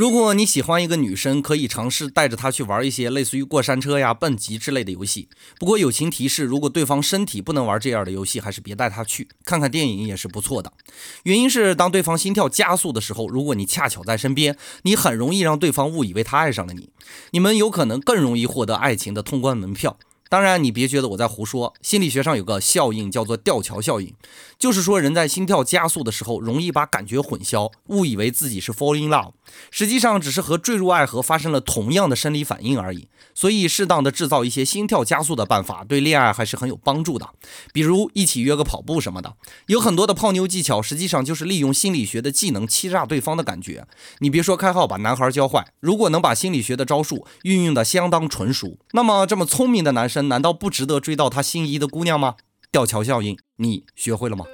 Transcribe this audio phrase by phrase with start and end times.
[0.00, 5.28] 如果你喜欢一个女生，可以尝试带着她去玩一些类似于过山车呀、蹦极之类的游戏。
[5.58, 9.28] 不过友情提示，如果对方身体不能玩这样的游戏，还是别带她去。
[9.44, 10.72] 看看电影也是不错的。
[11.24, 16.88] 原因是当对方心跳加速的时候，如果你恰巧在身边，你很容易让对方误以为他爱上了你，
[17.32, 19.98] 你们有可能更容易获得爱情的通关门票。
[20.30, 21.74] 当然，你别觉得我在胡说。
[21.82, 24.14] 心理学上有个效应叫做吊桥效应，
[24.60, 29.32] 就是说人在心跳加速的时候，容易把感觉混淆，误以为自己是 fall in love，
[29.72, 33.08] 实际上只是和坠入爱河发生了同样的生理反应而已。
[33.34, 37.28] 所以，适当的制造一些心跳加速的办法，对恋爱还是很有帮助的。
[37.72, 39.34] 比如一起约个跑步什么的，
[39.66, 43.84] 有很多的泡妞技巧，实际上就是利用心理学的技能欺诈对方的感觉。
[44.20, 50.19] 你别说开号把男孩教坏，如果能把心理学的招数运用的相当纯熟，那么这么聪明的男生。
[50.28, 52.36] 难道不值得追到他心仪的姑娘吗？
[52.72, 54.44] 吊桥效应，你学会了吗？